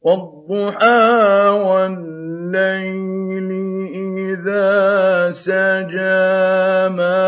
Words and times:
والضحى 0.02 1.04
والليل 1.68 3.52
إذا 4.32 5.32
سجى 5.32 6.96
ما 6.96 7.28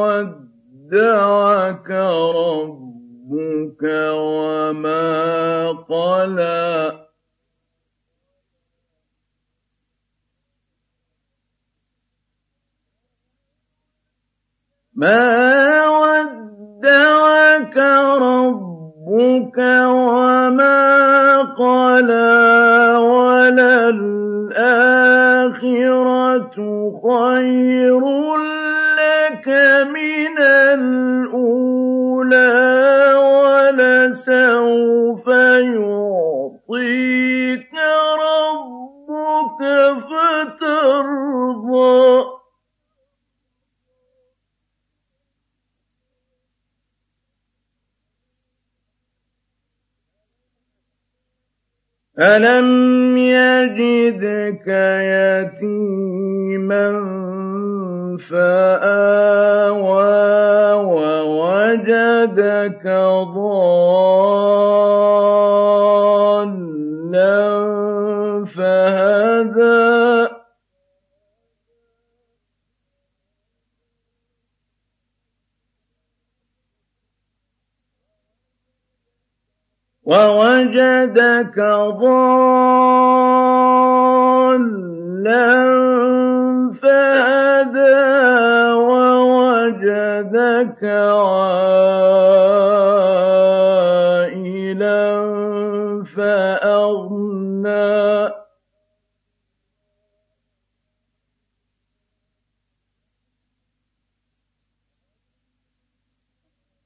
ودعك 0.00 1.90
ربك 2.40 3.84
وما 4.16 5.04
قلى. 5.68 6.63
ما 14.96 15.88
ودعك 15.88 17.76
ربك 18.22 19.58
وما 19.58 21.42
قلى 21.42 22.94
وللآخرة 23.02 24.14
خير 27.02 28.02
لك 28.98 29.48
من 29.90 30.38
الأولى 30.38 31.74
ولسوف 33.54 35.26
يعطيك 36.38 36.94
ربك 38.22 39.62
فترضى. 40.60 41.54
أَلَمْ 52.18 53.16
يَجِدْكَ 53.18 54.66
يَتِيمًا 55.58 56.88
فَآوَىٰ 58.30 59.64
وَوَجَدَكَ 60.94 62.04
ضَالًّا 63.34 63.74
فَهَدَىٰ 68.44 69.93
وَوَجَدَكَ 80.04 81.56
ضَالًّا 82.04 82.34
فَهَدَىٰ 86.82 88.04
وَوَجَدَكَ 88.84 90.04
عَائِلًا 90.84 91.64
فَأَغْنَىٰ. 96.16 97.64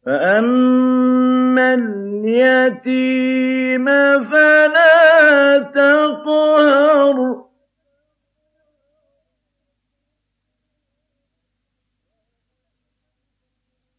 فَأَمَّا 0.07 1.08
الْيَتِيمَ 2.29 3.87
فَلَا 4.25 5.59
تَقْهَرْ. 5.59 7.45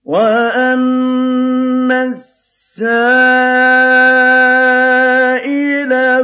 وَأَمَّا 0.05 2.03
السَّائِلَ 2.03 3.09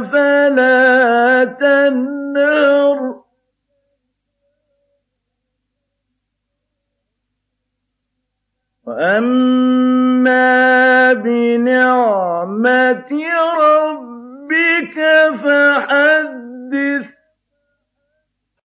فَلَا 0.06 1.44
تَنْهَرْ. 1.44 2.98
وَأَمَّا 8.86 9.85
ربك 13.56 14.96
فحدث 15.42 17.15